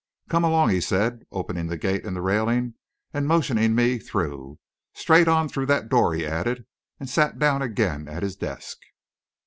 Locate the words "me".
3.75-3.99